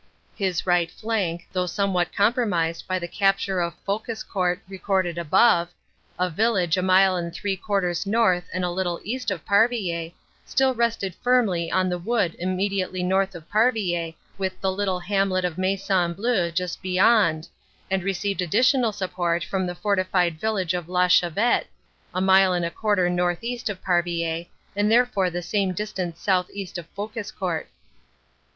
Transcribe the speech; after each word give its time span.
His 0.35 0.65
right 0.65 0.89
flank, 0.89 1.47
though 1.53 1.67
some 1.67 1.93
what 1.93 2.11
compromised 2.11 2.87
by 2.87 2.97
the 2.97 3.07
capture 3.07 3.59
of 3.59 3.75
Fouquescourt 3.85 4.59
recorded 4.67 5.19
above, 5.19 5.69
a 6.17 6.27
village 6.27 6.75
a 6.75 6.81
mile 6.81 7.15
and 7.15 7.31
three 7.31 7.55
quarters 7.55 8.07
north 8.07 8.49
and 8.51 8.65
a 8.65 8.71
little 8.71 8.99
east 9.03 9.29
of 9.29 9.45
Parvillers, 9.45 10.11
still 10.43 10.73
rested 10.73 11.13
firmly 11.21 11.69
on 11.71 11.87
the 11.87 11.99
wood 11.99 12.35
immediately 12.39 13.03
north 13.03 13.35
of 13.35 13.47
Parvillers 13.47 14.15
with 14.39 14.59
the 14.59 14.71
little 14.71 14.99
hamlet 15.01 15.45
of 15.45 15.59
Maison 15.59 16.13
Bleu 16.13 16.49
just 16.49 16.81
beyond, 16.81 17.47
and 17.91 18.01
received 18.01 18.41
additional 18.41 18.91
support 18.91 19.43
from 19.43 19.67
the 19.67 19.75
fortified 19.75 20.31
61 20.41 20.63
62 20.63 20.77
CANADA 20.77 20.81
S 20.81 21.21
HUNDRED 21.21 21.35
DAYS 21.35 21.35
village 21.35 21.35
of 21.35 21.35
La 21.35 21.53
Chavette, 21.53 21.67
a 22.17 22.21
mile 22.25 22.53
and 22.53 22.65
a 22.65 22.71
quarter 22.71 23.07
northeast 23.07 23.69
of 23.69 23.79
Parvillers 23.83 24.47
and 24.75 24.91
therefore 24.91 25.29
the 25.29 25.43
same 25.43 25.73
distance 25.73 26.19
southeast 26.19 26.79
of 26.79 26.87
Fouquescourt. 26.95 27.67